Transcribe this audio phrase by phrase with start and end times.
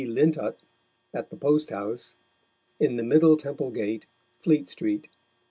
[0.07, 0.57] Lintott,
[1.13, 2.15] at the Post House,
[2.79, 4.07] in the Middle Temple Gate,
[4.41, 5.05] Fleet Street_.